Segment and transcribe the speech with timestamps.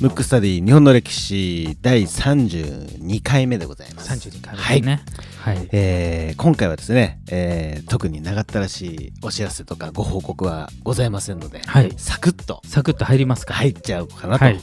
[0.00, 4.12] ムックスタディ日本の歴史第32回目でございます。
[4.12, 5.20] 32回目ですね。
[5.40, 5.68] はい。
[5.72, 13.54] えー今回はですね、えー特に長ったらしいお知らせとかご報告はございませんので、はいサクッとサクッと入りますか。
[13.54, 14.60] 入っちゃうかなとはい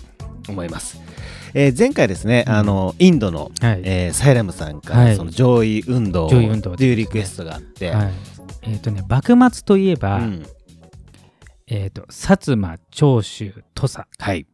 [0.48, 1.00] 思います。
[1.54, 3.82] えー前回ですね、うんあのインドの、はい。
[3.84, 8.12] えーサイラムさんから、はいその上位運動上位運動というリクエストがあって、はい
[8.64, 10.46] えっ、とね、幕末といえば、うん
[11.74, 14.46] えっ、と、薩摩、長州、土佐っはい、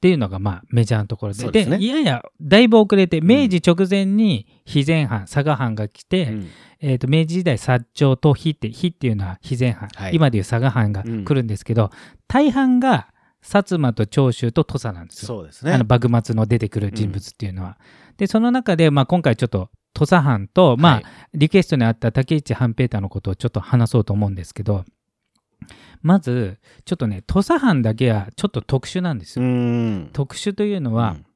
[0.00, 1.50] ていうのが、まあ、メジャーなところで。
[1.50, 1.76] ですね。
[1.76, 6.48] いやや、だいぶ遅れて、明治直前に肥前藩、佐賀藩が来て、うん。
[6.80, 10.14] えっ、と、明治時代、薩長と比って、比っていうのは肥前藩、はい。
[10.14, 11.90] 今でいう佐賀藩が来るんですけど、
[12.26, 13.08] 大半が
[13.44, 15.26] 薩摩と長州と土佐なんですよ。
[15.26, 15.72] そうですね。
[15.72, 17.76] あの幕末の出てくる人物っていうのは。
[18.16, 21.04] で、その中で、まあ、今回ちょっと土佐藩と、まあ、はい。
[21.34, 24.86] リクエストにあった竹内半平太のことをちょっと話そうと思うんですけど、
[26.02, 29.48] まず、ちょっとね、土佐藩だけはちょっと特殊なんですうよ。
[29.48, 30.10] ん。
[30.12, 31.26] 特殊というのは、うん。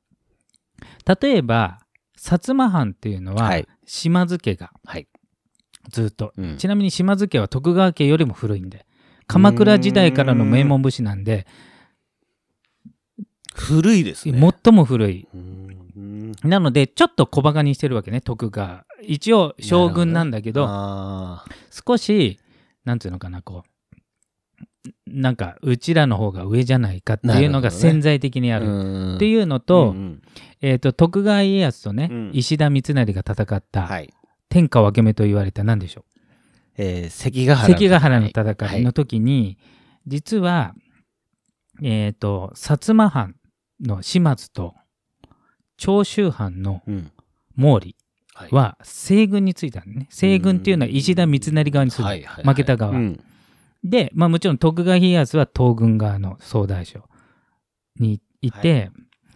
[1.21, 1.81] 例えば、
[2.19, 3.67] 薩摩藩っていうのは、はい。
[3.87, 5.09] 島津家がはい。
[5.91, 6.57] ずっと、うん。
[6.57, 8.87] ちなみに島津家は徳川家よりも古いんで、
[9.27, 11.47] 鎌倉時代からの名門武士なんで、
[13.55, 14.39] 古いですね。
[14.65, 15.29] 最も古い。
[15.35, 16.33] うん。
[16.45, 18.85] なので、ちょっと小馬鹿にしてるわけね、徳川。
[19.03, 22.39] 一応、将軍なんだけど、あ少し、
[22.85, 23.71] なんていうのかな、こう、
[25.07, 28.67] なんか、うちらの方が上じゃないかっていうのが潜在的にあーる。
[28.67, 29.95] うんっていうのと、
[30.61, 32.31] えっ、と、徳川家康とね、うん。
[32.35, 34.13] 石田三成が戦った、はい。
[34.49, 36.05] 天下分け目と言われた何でしょ
[36.77, 37.57] えー関ヶう。
[37.57, 39.59] 原関ヶ原のは戦いの時に、
[40.07, 40.75] 実は、
[41.83, 43.37] えっ、と、薩摩藩
[43.81, 44.75] の島津と、
[45.77, 47.11] 長州藩のうん。
[47.59, 47.97] 毛利
[48.51, 50.09] は西軍についたんね。
[50.11, 52.09] 西軍っていうのは石田三成側にする。
[52.45, 52.93] 負けた側。
[52.93, 53.21] うん
[53.89, 57.05] で、まあもちろん徳川家康は東軍側の総大将
[57.99, 58.91] にいて、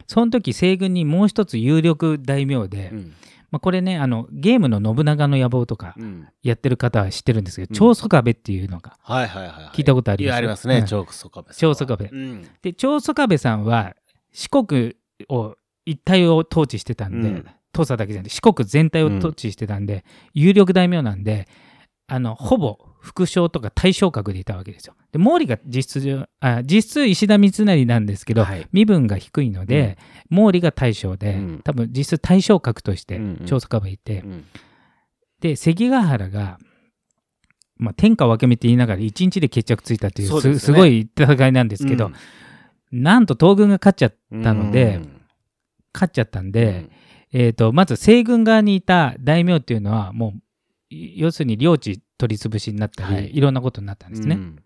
[0.07, 3.15] その時西軍にもう一つ有力大名で、うん。
[3.53, 6.29] まあこれね、あの、ゲームの信長の野望とかうん。
[6.43, 7.77] やってる方は知ってるんですけど、うん。
[7.77, 9.67] 長宗我部っていうのがはいはいはいはい。
[9.69, 10.31] 聞いたことあります。
[10.31, 10.87] いやありますねうん。
[10.87, 12.09] 長宗我部長宗我部。
[12.11, 12.49] うん。
[12.63, 13.95] で、長宗我部さんは
[14.33, 14.97] 四国
[15.29, 15.55] を
[15.85, 17.47] 一体を統治してたんで、うん。
[17.73, 20.05] 土佐だけじゃなくて四国全体を統治してたんで、
[20.35, 21.47] 有力大名なんで、
[22.09, 24.95] あの、ほぼ副将とか大将格でいたわけですよ。
[25.13, 28.69] で、毛利が実質上、あ実質石田三成なんですけど、はい。
[28.73, 29.99] 身分が低いので、
[30.31, 31.61] 毛利が大将で、うん。
[31.65, 33.47] 多分実質大将格としてうんうん。
[33.47, 34.45] 長宗我部いて、うん。
[35.41, 36.59] で、関ヶ原が、
[37.77, 40.41] まあ、天下分け目って言いながら一日で決着ついたっていうね。
[40.41, 42.09] すすごい戦いなんですけど、
[42.93, 43.03] うん。
[43.03, 45.21] なんと東軍が勝っちゃったので、うん。
[45.93, 46.91] 勝っちゃったんで、
[47.33, 50.41] えー、とまず西軍側にいた大名っていうのはもうい
[50.91, 53.37] 要するに領地取り潰しになったり、はい。
[53.37, 54.35] い、ろんなことになったんですね。
[54.35, 54.57] うん。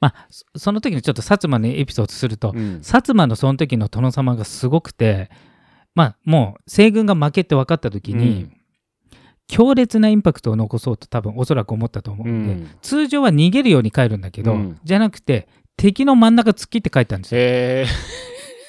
[0.00, 2.76] まあそその時のちょっと薩摩のエピソードすると、うん。
[2.76, 5.30] 薩摩のその時の殿様がすごくて
[5.94, 8.52] まあもう西軍が負けって分かった時に、うん。
[9.48, 12.70] 強烈なインパクトを残そうと多分おそらく思ったと思うんで、うん。
[12.82, 14.80] 通常は逃げるように帰るんだけど、うん。
[14.84, 17.40] じゃなくて敵の真ん中突っ切って帰ったんですよ。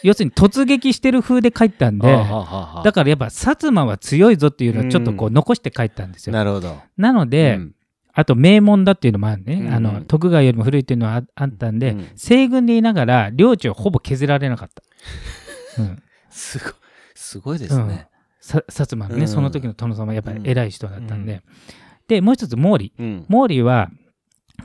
[0.07, 3.29] 要するに突撃してる風で帰ったんで、だからやっぱ薩
[3.68, 5.34] 摩は強いぞっていうのをちょっとこううん。
[5.34, 6.34] 残して帰ったんですよ。
[6.34, 6.78] なるほど。
[6.95, 7.75] なので、うん。
[8.13, 9.73] あと名門だっていうのもあるね、うん。
[9.73, 12.07] あの徳川よりも古いっていうのはああったんで、うん。
[12.16, 14.81] 西軍でいながら領地をほぼ削られなかった。
[15.81, 16.73] うん、すごい。
[17.13, 18.07] すごいですね。
[18.40, 19.28] さ薩摩のね、うん。
[19.28, 21.41] その時の殿様はやっぱり偉い人だったんで、うん。
[22.07, 22.94] でもう一つ毛利。
[22.97, 23.25] うん。
[23.29, 23.90] 毛利は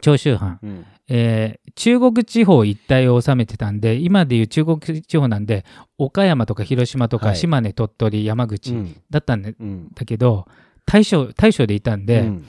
[0.02, 5.64] 長州藩、うんえー中国地方一帯を治めてたんで今でいう中国地方なんで
[5.96, 7.36] 岡山とか広島とかはい。
[7.36, 8.96] 島根、鳥取山口うん。
[9.08, 10.46] だったんでうんだけど
[10.84, 12.44] 大将大将でいたんで、うん。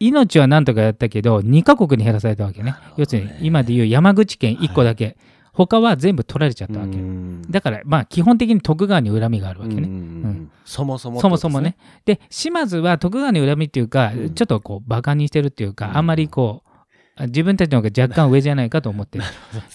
[0.00, 2.72] 命はなんとかやったけど2カ国に減らされたわけね。
[2.72, 2.76] ね。
[2.96, 5.16] 要するに今でいう山口県1個だけ、
[5.52, 7.42] 他は全部取られちゃったわけ、うん。
[7.50, 11.76] だからまあ基本的に徳川に恨みがあるわけね、うんうんそもそもそもそもね。
[12.04, 14.34] で島津は徳川に恨みっていうか、うん。
[14.34, 15.96] ちょっとこうバカにしてるっていうか、うん。
[15.98, 16.69] あんまりこう
[17.26, 19.18] 自分たちの方が若干上じゃないかと思って。
[19.20, 19.24] る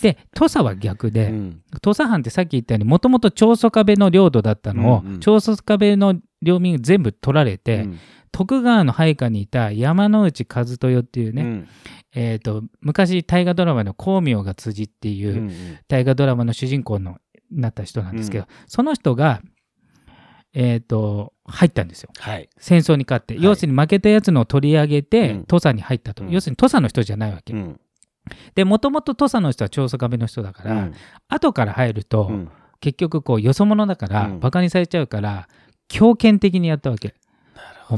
[0.02, 1.62] で土佐は逆で、うん。
[1.82, 5.20] 土佐藩ってさっき言ったようにもともと長宗我部の領土だったのを、うんうん。
[5.20, 8.00] 長宗我部の領民全部取られて、うん。
[8.32, 11.68] 徳川の配下にいた山之内和豊っていうね、うん。
[12.16, 15.52] えー、と昔大河ドラマの「光明が辻」っていううん
[15.88, 17.18] 大河ドラマの主人公の
[17.52, 19.42] なった人なんですけど、その人が、
[20.54, 22.10] えー、と入ったんですよ。
[22.18, 22.50] はい。
[22.58, 23.44] 戦争に勝って、はい。
[23.44, 25.46] 要するに負けたやつのを取り上げて、うん。
[25.46, 26.32] 土佐に入ったと、うん。
[26.32, 27.80] 要するに土佐の人じゃないわけ、うん。
[28.56, 30.94] でもともと土佐の人は長宗我部の人だから、うん。
[31.28, 32.50] 後から入ると、うん。
[32.82, 34.40] 結局こうよそ者だから、うん。
[34.40, 35.48] バカにされちゃうから
[35.88, 37.16] 強権的にやったわけ。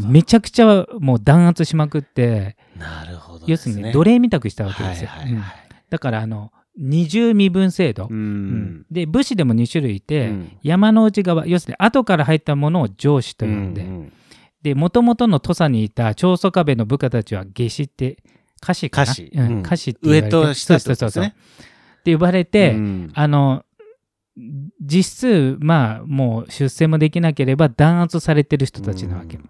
[0.02, 5.10] めちゃくちゃもう弾圧しまくって、なるほど要するに奴隷みたくしたわけですよ。
[5.10, 8.56] はいはいはいだからあの二重身分制度、ううん。
[8.82, 8.86] ん。
[8.92, 10.58] で武士でも2種類いて、うん。
[10.64, 14.14] 山の内側要するに後から入ったものを上司と呼んで、うん
[14.64, 18.18] でもともとの土佐にいた長宗我部の部下たちは下士って
[18.60, 19.06] 下士かな？
[19.06, 19.64] 下士うんうん。
[19.64, 21.24] 下士って上と下ってそうそうそうそう。
[21.24, 21.68] ことですね
[22.00, 23.12] って呼ばれて、うん。
[23.14, 23.64] あの
[24.82, 29.50] 実質まあもう出世もできなければ弾圧されてる人たちなわけ、うん。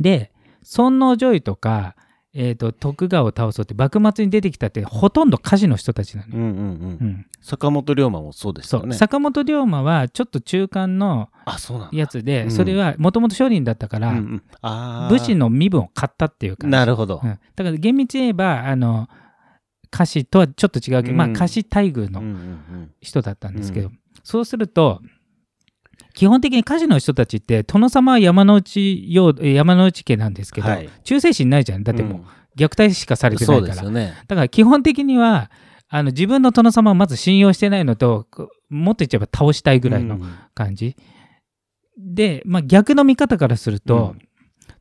[0.00, 1.96] で尊王攘夷とか、
[2.34, 6.34] えー、と徳川を倒そうって幕末に出てきたってほとんど家事の人たちなの。
[6.34, 6.58] よ、うんうんうん。
[6.58, 7.26] うん。
[7.42, 8.96] 坂本龍馬もそうですよね。
[8.96, 11.28] 坂本龍馬はちょっと中間の。
[11.92, 12.50] やつで、うん。
[12.50, 15.08] それはもともと商人だったから、うんうん。
[15.10, 17.20] 武士の身分を買ったっていうか、なるほど。
[17.22, 17.26] う。
[17.26, 17.38] ん。
[17.54, 19.08] だから厳密に言えばあの
[19.90, 21.16] 家臣とはちょっと違うけど、うん。
[21.18, 23.92] まあ家臣待遇のうんうん人だったんですけど、う
[24.24, 25.02] そうすると
[26.14, 30.88] 基本的に家事の人たちって殿様は山之内山之内家なんですけど、はい。
[31.04, 32.22] 忠誠心ないじゃんだってもう。
[32.54, 34.14] 虐待しかされてなそいうから、ですよね。
[34.28, 35.50] だから基本的には
[35.88, 38.26] あの自分の殿様をまず信用してないのと
[38.68, 40.34] もっと言っちゃえば倒したいぐらいのうん。
[40.54, 40.96] 感じ、
[41.98, 44.14] で、まあ、逆の見方からすると、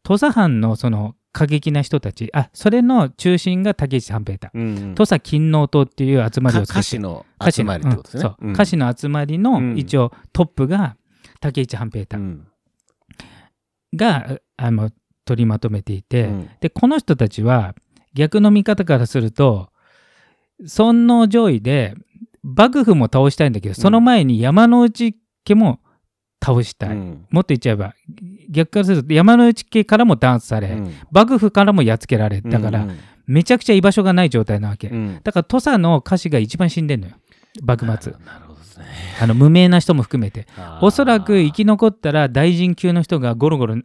[0.04, 4.96] 土佐藩のその過激な人たちあそれの中心が竹内半平太、うんうん。
[4.96, 6.80] 土佐勤王党っていう集まりをか作って。
[6.80, 8.36] 歌詞の歌手集まりってことですね。
[8.52, 9.78] 歌手の集まりのうん。
[9.78, 10.98] 一応トップが
[11.42, 12.18] 竹内半平太。
[12.18, 12.48] うん。
[13.94, 14.92] が、あの
[15.26, 16.50] 取りまとめていて、うん。
[16.62, 17.76] でこの人たちは
[18.14, 19.70] 逆の見方からすると
[20.66, 21.96] 尊王攘夷で
[22.42, 25.80] 幕府も倒したいんだけど、その前に山之内家も
[26.44, 27.28] 倒したい、うん。
[27.30, 27.94] もっと言っちゃえば
[28.50, 30.94] 逆からすると山之内家からも弾圧され、うん。
[31.12, 32.98] 幕府からもやっつけられだから、うん
[33.28, 35.22] めちゃくちゃ居場所がない状態なわけ、うん。
[35.24, 37.14] だから土佐の家臣が一番死んでんのよ。
[37.64, 38.12] 幕末。
[38.26, 38.51] なるほど。
[38.51, 38.51] です
[38.82, 38.88] ね。
[39.22, 40.48] あの無名な人も含めて
[40.82, 43.76] おそらく生き残ったら大臣級の人がゴロゴロ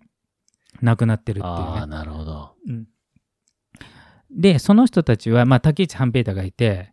[0.82, 1.86] 亡くなってるっていうね。
[1.86, 2.50] なるほど。
[2.68, 2.86] うん
[4.28, 6.92] でその人たちは、まあ、竹内半平太がいて、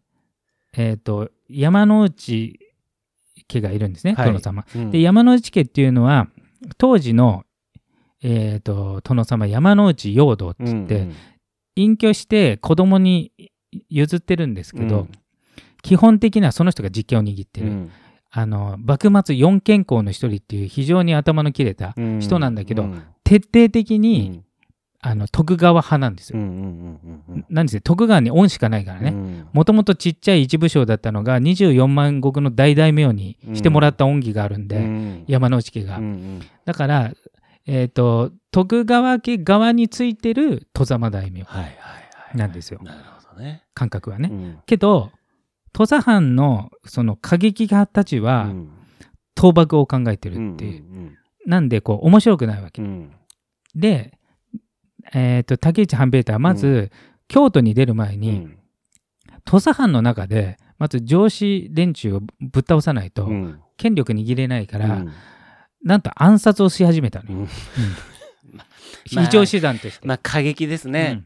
[0.78, 2.60] えー、と山之内
[3.48, 4.66] 家がいるんですね、はい殿様。
[4.76, 6.28] うんで山之内家っていうのは
[6.78, 7.44] 当時の、
[8.22, 11.16] えー、と殿様山之内陽道って言って、うん
[11.76, 13.32] 隠居して子供に
[13.90, 15.12] 譲ってるんですけど、うん
[15.84, 17.68] 基本的にはその人が実権を握ってる。
[17.68, 17.92] うん
[18.36, 24.44] あの幕末四健康の一人っていう非常に頭の切れたうん人なんだけどうん徹底的うに、ん
[25.06, 26.40] あの徳川派なんですよ。
[27.84, 29.10] 徳川に恩しかないからね。
[29.10, 36.00] うんもともとちっちゃい一部将だったのが24万石の大大名にしてもらった恩義があるんで、うん山之内家が。
[36.66, 37.12] だから、
[37.68, 41.46] えー、と徳川家側についてる戸様大名。
[42.34, 42.80] なんですよ。
[43.74, 44.30] 感覚はね。
[44.32, 45.12] うんけど
[45.74, 48.70] 土佐藩のその過激派たちはうん。
[49.36, 50.84] 倒幕を考えてるっていう。
[50.84, 52.82] うんなんでこう面白くないわけ。
[52.82, 53.12] うん。
[53.76, 54.18] で、
[55.14, 56.90] えー、と竹内半平太はまず、
[57.28, 58.60] 京都に出る前に、うん。
[59.44, 63.60] 土佐藩の中でまず上司連中をぶっ倒さないと、うん。
[63.76, 65.12] 権力握れないから、うん。
[65.84, 67.48] なんと暗殺をし始めたのよ、
[69.04, 70.08] 非常手段として。
[70.08, 71.24] まあ過激ですね。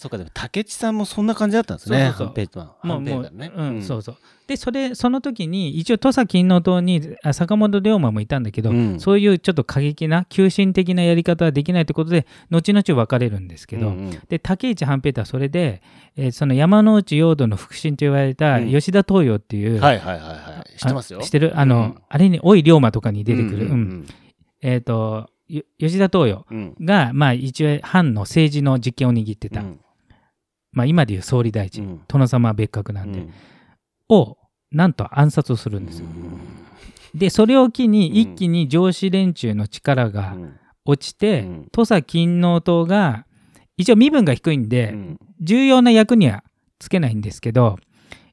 [0.00, 2.06] そうかでも竹内さんもそんな感じだったんですね。
[2.06, 2.34] そうそうそう。
[2.34, 2.74] ペイトは。
[2.82, 3.82] うんもうもう、ハンペイトねうん。
[3.82, 4.16] そうそう。
[4.46, 8.98] でそれその時に一応土佐勤王党にあ坂本龍馬もいたんだけど、うん。
[8.98, 14.20] そういうちょっと過激な急進的なやり方はできないということで後々分かれるんですけど、うんうん。
[14.30, 15.82] で竹内半平太はそれで、
[16.16, 18.70] えーその山之内陽道の腹心と言われたうん。
[18.70, 20.78] 吉田東洋っていう、はいはいはいはい。
[20.78, 21.18] 知ってますよ。
[21.20, 21.52] あ知ってる？
[21.60, 21.94] あの、うん。
[22.08, 24.06] あれに、おい龍馬とかに出てくる、ううんん。
[24.62, 26.74] えっ、と、よ吉田東洋うん。
[26.80, 29.62] が、まあ、一応、藩の政治の実権を握ってた。
[30.72, 32.00] うんまあ、今でいう総理大臣、うん。
[32.06, 33.30] 殿様は別格なんで、うん。
[34.08, 34.38] を、
[34.70, 36.06] なんと暗殺をするんですよ。
[37.14, 37.90] で、それを機うん。
[37.90, 40.56] に、一気に上司連中の力がうん。
[40.84, 41.68] 落ちて、うん。
[41.72, 43.26] 土佐勤王党が、
[43.76, 45.18] 一応身分が低いんで、うん。
[45.40, 46.44] 重要な役には
[46.78, 47.78] つけないんですけど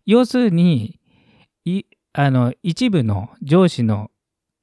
[0.05, 0.99] 要するに
[1.65, 4.09] いあの一部の上司の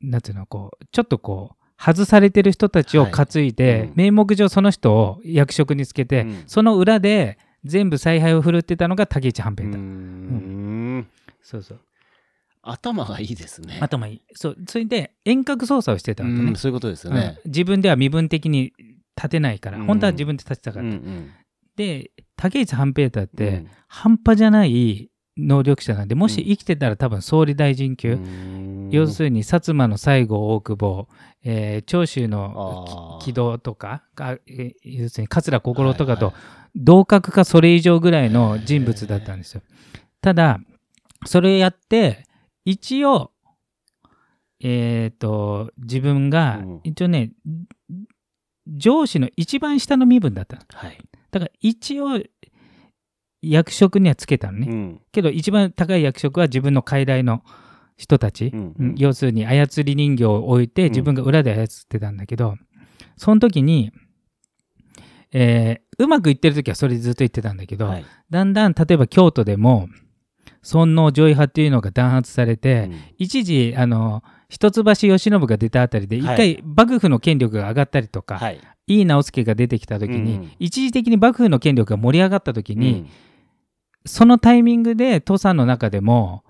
[0.01, 3.93] なんていうのこうちょっとこう外されてる人たちを担いで、はいうん。
[3.95, 6.45] 名目上その人を役職につけて、うん。
[6.47, 11.07] その裏で全部采配を振るってたのが竹内半平う太、ん。
[11.43, 11.81] そうそう。
[12.63, 13.79] 頭がいいですね。
[13.81, 14.23] 頭いい。
[14.35, 14.57] そう。
[14.67, 17.39] それで遠隔操作をしてたわけね、うんそういうことですよね。
[17.45, 17.51] うん。
[17.51, 18.73] 自分では身分的に
[19.17, 19.87] 立てないから、うん。
[19.87, 21.31] 本当は自分で立てたかうら、んうん。
[21.77, 23.69] で竹内半平太って、うん。
[23.89, 28.89] 半端じゃない能力者なんでもし生きてたら多分総理大臣級、うん。
[28.93, 31.09] 要するに薩摩の西郷大久保、
[31.43, 33.21] えー長州のあー。
[33.21, 36.35] き軌道とかあえー要するに桂心とかとはい
[36.77, 39.63] 同格かそれ以上ぐらいの人物だったんですよ。
[40.21, 40.61] ただ
[41.27, 42.25] それをやって
[42.65, 43.31] 一応
[44.61, 46.81] えっ、と自分がうん。
[46.85, 47.33] 一応ね、
[48.67, 50.63] 上司の一番下の身分だったの。
[50.73, 50.99] はい。
[51.31, 52.21] だから一応
[53.43, 55.01] 役職にはつけたのね、うん。
[55.13, 57.43] けど一番高い役職は自分の傀儡の
[57.97, 58.75] 人たち、うん。
[58.79, 58.95] うん。
[58.97, 60.91] 要するに操り人形を置いてん。
[60.91, 62.57] 自分が裏で操ってたんだけど、
[63.19, 63.93] その時に、
[65.35, 68.05] えーうまくいってる時はそれずっと言ってたんだけど、はい。
[68.31, 69.89] だんだん例えば京都でも
[70.63, 78.61] 尊王攘夷派っていうのが弾圧されて、一時あの一橋慶喜が出たあたりで一は回幕府の権力が上がったりとか、はい。
[78.87, 83.09] 井伊直弼が出てきた時に、うん一時的に幕府の権力が盛り上がった時に、うん。
[84.07, 86.44] そのタイミングで土佐の中でも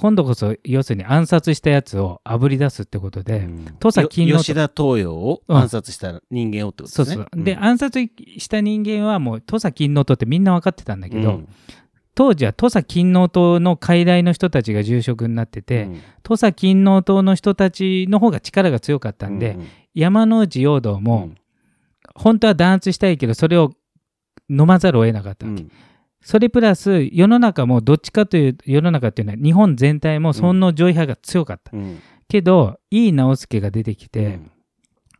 [0.00, 3.64] 今度こそ要するに暗殺したやつをあぶり出すってことで、うん。
[3.80, 7.24] 土佐勤吉田東洋を暗殺した人間をってことそうですね。
[7.34, 11.48] そう、で暗殺した人間はもう土佐勤王党ってみんな分かってたんだけど、うん。
[12.14, 16.00] 当時は土佐勤王党の傀儡の人たちが住職になってて、うん。
[16.22, 21.34] 土佐勤王党の人たちの方が力が強かったんで、うん山之内陽道うもん。
[22.14, 23.72] 本当は弾圧したいけどそれを
[24.48, 25.72] 飲まざるを得なかったわけ、うん
[26.20, 32.00] それプラス世の中もどっちかという世の中っていうのは日本全体も尊王攘夷派が強かった、うん。
[32.28, 34.50] けど井伊直弼が出てきて、うん。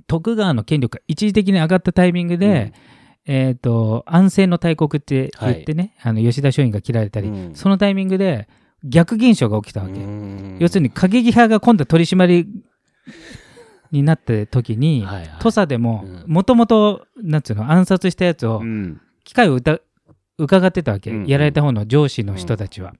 [0.07, 2.73] 徳川の権力が一時的に上がったタイミングで、
[3.26, 7.55] えー、と安政の大国って言ってね、あの吉田松陰が切られたり、うん。
[7.55, 8.49] そのタイミングで
[8.85, 10.57] 逆現象が起きたわけ、うん。
[10.59, 12.49] 要するに過激派が今度は取り締まり
[13.93, 15.31] になった時に、はいはい。
[15.40, 16.25] 土佐でもうん。
[16.26, 19.00] もともとなんつうの暗殺したやつをうん。
[19.25, 19.78] 機会をうた
[20.38, 22.95] 伺ってたわけ、うんやられた方の上司の人たちは、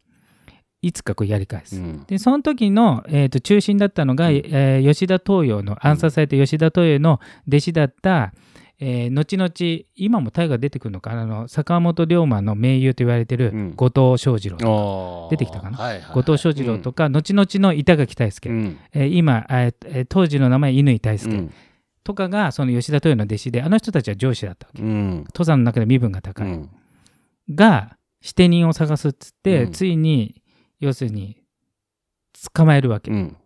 [0.83, 2.05] いつかこうやり返す、うん。
[2.07, 4.37] でその時の、えー、と中心だったのが、うん。
[4.37, 8.33] えー吉田東洋の暗殺された吉田東洋の弟子だった、
[8.81, 11.23] えー後々今も大河出てくるのかな？
[11.23, 13.75] あの坂本龍馬の盟友と言われてるうん。
[13.75, 15.31] 後藤象次郎、おー。
[15.31, 15.79] 出てきたかな？
[15.79, 16.15] はいはいはい。
[16.15, 18.79] 後藤象次郎とか、後々の板垣大輔、うん。
[18.93, 21.53] えー今、えーえー当時の名前乾大輔うん。
[22.05, 24.83] とかがその吉田東洋の弟子であの人たちは上司だったわけ。
[24.83, 25.25] うん。
[25.33, 26.71] 土佐の中で身分がう高い、ん
[27.55, 29.73] が捨て人を探すっつって、うん。
[29.73, 30.43] ついに
[30.81, 31.37] 要するに
[32.55, 33.37] 捕まえるわけ、うん。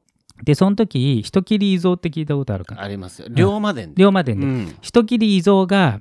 [0.44, 2.82] でその時人斬り伊蔵って聞いたことあるかな？
[2.82, 3.28] ありますよ。
[3.30, 3.94] 龍馬伝。
[3.94, 4.76] で龍馬伝で、うん。
[4.80, 6.00] 人斬り伊蔵が、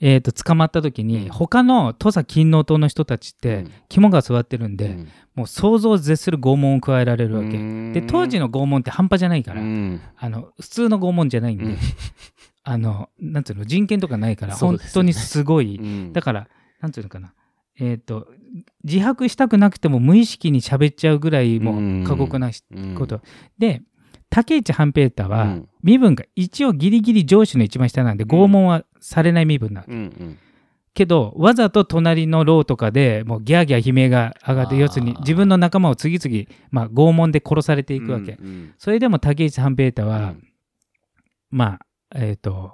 [0.00, 1.28] えー、と捕まった時に、うん。
[1.30, 5.08] 他の土佐勤王党の人たちって、肝が据わってるんで、うん。
[5.34, 7.92] もう想像を絶する拷問を加えられるわけ、うん。
[7.94, 10.00] で当時の拷問って半端じゃないから、うん。
[10.18, 11.76] あの普通の拷問じゃないんで、うん。
[12.64, 16.12] あのなんつうの人権とかないから、本当にすごい、うん。
[16.12, 16.48] だから
[16.82, 17.32] なんつうのかな。
[17.80, 18.28] えっ、と
[18.84, 22.50] 自白したくなくても無意識に喋っちゃうぐらいもう過酷な
[22.98, 23.22] こと、
[23.56, 23.82] で
[24.32, 25.68] 竹内半平太は、うん。
[25.82, 30.38] 身分が一応ギリギリ上司の一番下なんで拷問はされない身分なわけ、うんうん。
[30.94, 40.08] けどわざと隣の牢とかでもうギャーギャー悲鳴が上がって要するに自分の仲間を次々、まあ、拷問で殺されていくわけ、うんそれでも竹内半平太うん。
[40.08, 40.34] は、
[41.50, 42.72] まあえっ、と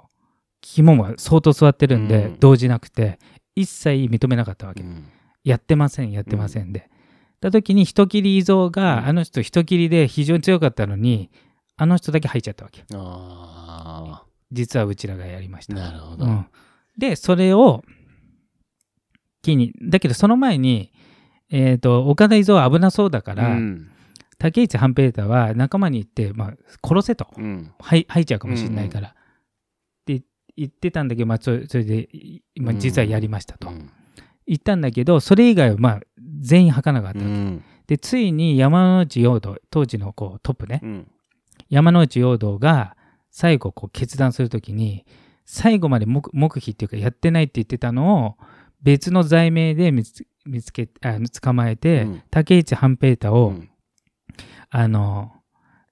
[0.61, 2.39] 肝も相当座ってるんで、うん。
[2.39, 3.19] 動じなくて
[3.59, 5.05] 一切認めなかったわけ、うん。
[5.43, 6.89] やってませんやってませんで、
[7.41, 9.05] た時に人斬り伊蔵が、うん。
[9.07, 11.29] あの人人斬りで非常に強かったのに
[11.75, 12.83] あの人だけ入っちゃったわけ。
[12.93, 15.73] あ実はうちらがやりました。
[15.75, 16.25] あなるほど。
[16.25, 16.45] うん、
[16.97, 17.83] でそれを
[19.41, 20.91] 機にだけどその前に、
[21.49, 23.89] えー、と岡田伊蔵は危なそうだから、うん。
[24.37, 27.27] 竹内半平太は仲間に言って、まあ、殺せと。
[27.37, 27.73] うん。
[27.79, 29.13] はい吐いちゃうかもしれないから、
[30.55, 32.09] 言ってたんだけど、まあ、それで、
[32.59, 33.89] まあ、実はやりましたと、うん。
[34.47, 35.99] 言ったんだけどそれ以外はまあ
[36.41, 37.63] 全員吐かなかった、うん。
[37.87, 40.79] でついに山内陽道当時のこうトップね。
[40.83, 41.11] うん。
[41.69, 42.95] 山内陽道が
[43.31, 45.05] 最後こう決断するときに
[45.45, 48.37] 最後まで黙黙秘っていうかやってないって言ってたのを
[48.81, 52.23] 別の罪名で見つ見つけあ捕まえて、うん。
[52.31, 53.69] 竹内半平太を、うん。
[54.69, 55.31] あの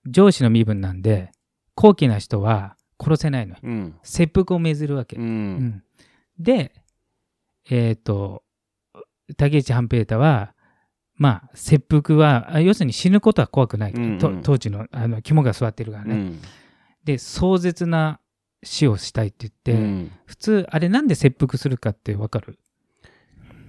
[0.06, 1.32] 上司の身分なんで
[1.76, 3.54] 高貴な人は殺せないの。
[3.54, 3.96] ようん。
[4.04, 5.56] 切腹を命ずるわけ、ううん。
[5.58, 5.84] ん
[6.40, 6.72] で
[7.70, 8.44] えっ、と
[9.36, 10.54] 竹内半平太は
[11.16, 13.92] まあ切腹はあ要するに死ぬことは怖くない。
[13.92, 14.20] うんうん。
[14.20, 16.42] と当時のあの肝が据わってるからね、うん。
[17.04, 18.20] で壮絶な
[18.64, 20.12] 死をしたいって言って、うん。
[20.26, 22.58] 普通あれなんで切腹するかってわかる？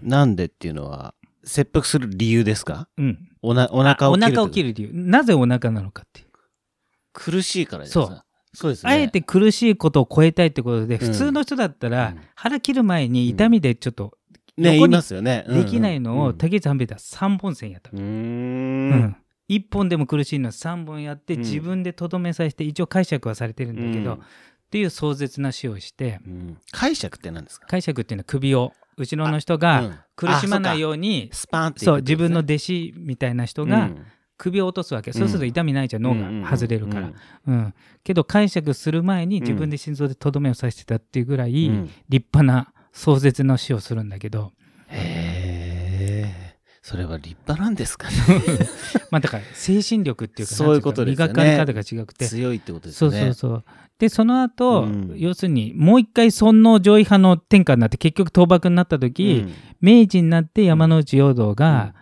[0.03, 2.89] なんでっていうのは切腹する理由ですか？
[2.97, 3.29] うん。
[3.43, 4.91] おなお腹を切る腹を切る理由。
[4.93, 6.27] なぜお腹なのかっていう。
[7.13, 8.07] 苦しいからですか？
[8.07, 8.25] そう
[8.55, 8.93] そうですね。
[8.93, 10.99] あえて苦しいことを超えたいってことで、ん。
[10.99, 12.21] 普通の人だったら、うん。
[12.35, 14.17] 腹切る前に痛みでちょっと
[14.57, 15.45] ね言い横にますよね。
[15.49, 16.39] できないのを、うん。
[16.39, 18.05] 竹内半平太は3本線やったうの、ん。
[18.05, 19.17] うん。
[19.49, 21.41] 1本でも苦しいのを3本やって、うん。
[21.41, 24.19] 自分でとどめさせて一応解釈はされてるんだけど、うん。
[24.19, 24.21] っ
[24.71, 26.59] ていう壮絶な死をしてうん。
[26.73, 27.67] 解釈って何ですか？
[27.69, 29.99] 解釈っていうのは首を後ろの人がうん。
[30.17, 33.89] 苦しまないように、スパーンっていそう自分の弟子みたいな人が
[34.39, 36.49] 首を落とすわけ、んそうすると痛みないじゃん脳が。
[36.49, 37.13] 外れるから、
[37.49, 37.75] うん。
[38.05, 41.75] けど解釈する前に自分で心臓でとどめを刺してたっていうぐらい、うん。
[41.75, 44.53] うん立派な壮絶な死をするんだけど。
[44.89, 46.49] へえ
[46.89, 48.15] それは立派なんですかね。
[49.11, 51.33] まあだから精神力っていうかそういうことですよね。
[51.35, 52.27] 磨かれ方が違くて。
[52.27, 53.65] 強いってことですそうそうそう。
[53.99, 55.13] でその後、うん。
[55.17, 59.53] 要するにもう一回尊皇攘夷派の天下になって結局倒幕になった時、うん。
[59.83, 61.95] 明治になって山内陽道が、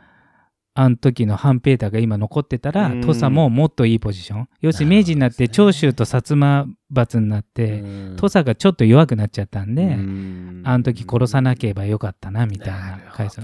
[0.78, 3.00] あの時の半平太が今残ってたら、うん。
[3.00, 4.48] 土佐ももっといいポジション。
[4.60, 8.16] 要するに明治になって長州と薩摩閥になって、うん。
[8.16, 10.62] 土佐がちょっと弱くなっちゃったんで、うん。
[10.64, 13.42] あの時殺さなければよかったなみたいな回想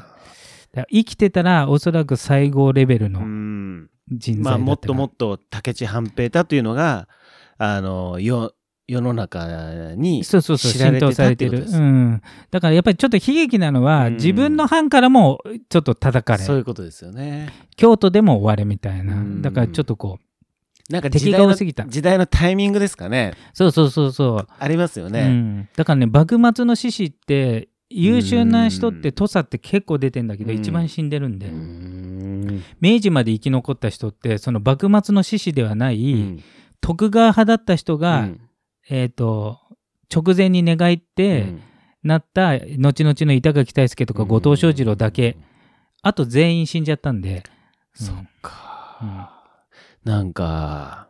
[0.91, 3.89] 生きてたらおそらく最高レベルうのん。
[4.11, 7.09] 人材だったまあもっともっっと武智半平太というのが
[7.57, 8.53] あの世
[8.93, 14.15] 世の中にそうそうそう知られてた浸透されててことですうん、だからやっぱりちょっと悲劇なのは、うん。
[14.15, 17.49] 自分の藩からもちょっと叩かれそういうことですよね。
[17.77, 19.43] 京都でも終われみたいな、うん。
[19.43, 21.87] だからちょっとこうなんか敵が多すぎた。
[21.87, 23.33] 時代のタイミングですかね。
[23.55, 24.47] そうそうそうそう。
[24.59, 30.59] ありますようね、ん、だからね幕末の志士って優秀な人って土佐って結構出てんだけど、うん。
[30.59, 32.63] 一番死んでるんで、うん。
[32.81, 36.43] 明治まで生き残った人ってその幕末の志士ではない、うん。
[36.81, 38.41] 徳川派だった人が、うん
[38.89, 39.59] えっ、と
[40.15, 41.63] 直前に寝返ってうん。
[42.03, 45.37] なった後々の板垣退助とか後藤象次郎だけ、
[46.03, 47.45] あと全員死んじゃったんで、
[48.01, 48.07] うん。
[48.07, 49.45] そっか、
[50.03, 51.07] なんか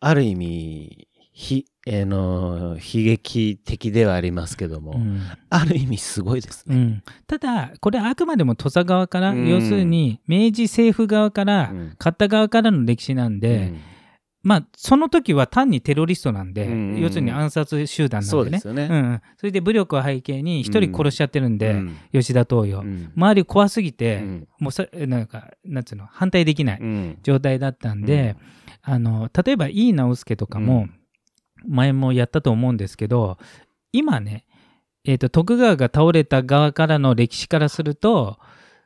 [0.00, 5.20] ある意味ひ、えーの悲劇的ではありますけども、うん。
[5.50, 6.74] ある意味すごいですね。
[6.74, 7.02] うん。
[7.26, 9.46] ただこれあくまでも土佐側から、うん。
[9.46, 11.96] 要するに明治政府側から、うん。
[11.98, 13.80] 勝った側からの歴史なんで、うん
[14.42, 18.30] まあその時は単にテロリストなんで、うん要するに暗殺集団なんでね。
[18.30, 18.88] そうですよね。
[18.90, 19.22] うんうん。
[19.36, 21.96] それで武力を背景に一人殺しちゃってるんで、うん。
[22.12, 23.12] 吉田東洋、うん。
[23.16, 24.48] 周り怖すぎて、うん。
[24.58, 27.18] もうさなんかなんつうの反対できないうん。
[27.22, 28.36] 状態だったんで、
[28.82, 30.88] あの例えば井伊直弼とかも、
[31.66, 33.38] 前もやったと思うんですけど
[33.92, 34.46] 今ね、
[35.04, 38.38] えー、と徳川が倒れた側からの歴史からすると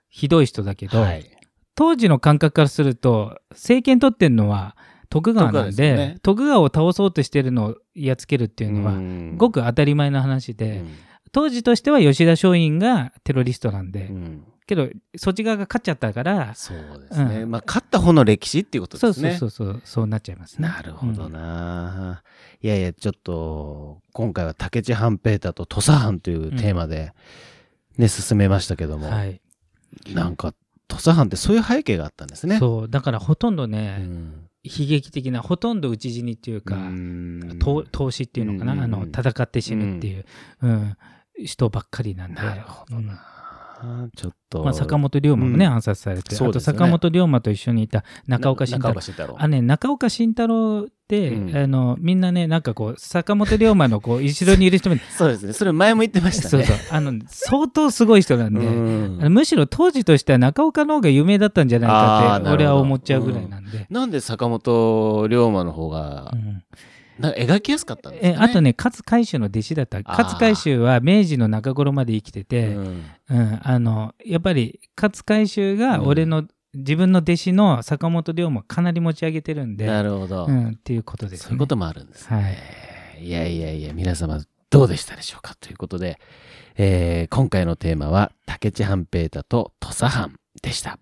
[0.08, 1.30] ひどい人だけど、はい。
[1.74, 4.76] 当時の感覚からすると政権取ってるのは
[5.08, 6.16] 徳川なんでね。
[6.22, 9.36] 徳川を倒そうとしてるのをやっつけるっていうのは、ん。
[9.36, 10.88] ごく当たり前の話で、うん。
[11.32, 14.44] 当時としては吉田松陰がテロリストなんで、うん。
[14.66, 16.76] けどそっち側が勝っちゃったからそう
[17.08, 17.42] ですね。
[17.42, 17.50] うん。
[17.50, 19.36] まあ勝った方の歴史っていうことそうですね。
[19.36, 20.68] そうそうそうそうなっちゃいますね。
[20.68, 22.22] なるほどな、
[22.62, 27.12] いやいや、ちょっと、今回は武智半平太と土佐藩というテーマで、
[27.96, 29.40] ね、進めましたけども、うんはい、
[30.12, 30.52] なんか、
[30.88, 32.58] 土佐藩ってそういう背景があったんですね。
[32.58, 32.88] そう。
[32.88, 34.45] だからほとんどうね、ん。
[34.66, 36.76] 悲劇的なほとんど討ち死にっていうか、
[37.92, 40.24] 投資っていうのかな、うんあの戦って死ぬっていう、
[40.62, 40.96] うん
[41.44, 42.40] 人ばっかりなんで。
[42.40, 43.35] なるほどな。
[44.16, 44.64] ちょっと。
[44.64, 49.36] まあ、坂本龍馬もね、うん暗殺されて、あと坂本龍馬と一緒にいた中岡慎太郎太郎。
[49.38, 55.52] あね、中岡慎太郎って、うんあのみんなねなんかこう坂本龍馬のこう 後ろにいる人もそうですね。
[55.52, 56.48] それ前も言ってましたね。
[56.48, 63.86] そうそうあの相当すごい人なんで、うんむしろ当時としては中岡の方が有名だったんじゃないかって俺は思っちゃうぐらいなんで。
[63.90, 66.62] なんで坂本龍馬の方がう、ん
[67.18, 68.36] なんか描きやすかったんですかね。
[68.38, 81.44] えあとね勝海舟の弟子だった勝海舟は明治の中頃まで生きてて、うんうんあのやっぱり勝海舟が俺の、自分の弟子の坂本龍馬をかなり持ち上げてるんで、なるほど、うん、っていうことですね。
[81.44, 82.36] そういうこともあるんですね。
[82.36, 82.56] はい
[83.18, 86.20] いやいやいや、皆様どうでしたでしょうかということで、
[86.76, 90.98] えー今回のテーマは、武智半平太と土佐藩でした。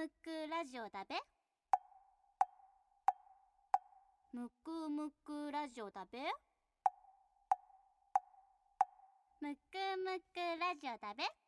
[0.00, 1.14] むくラジオだべ。
[4.32, 6.20] むくむくラジオだべ。
[9.42, 11.39] むくむくラジオだべ。